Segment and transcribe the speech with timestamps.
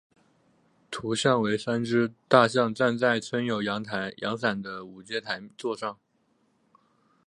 [0.89, 3.85] 图像为三只大象站在撑有阳
[4.35, 5.99] 伞的五阶台座上。